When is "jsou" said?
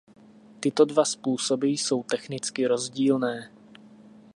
1.69-2.03